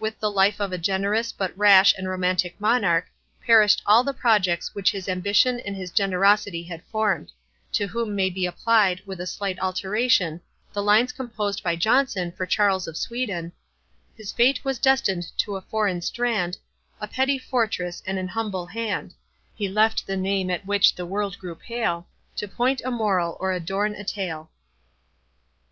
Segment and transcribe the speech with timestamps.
[0.00, 3.06] With the life of a generous, but rash and romantic monarch,
[3.40, 7.30] perished all the projects which his ambition and his generosity had formed;
[7.74, 10.40] to whom may be applied, with a slight alteration,
[10.72, 13.52] the lines composed by Johnson for Charles of Sweden—
[14.16, 16.58] His fate was destined to a foreign strand,
[17.00, 19.14] A petty fortress and an "humble" hand;
[19.54, 22.08] He left the name at which the world grew pale,
[22.38, 24.50] To point a moral, or adorn a TALE.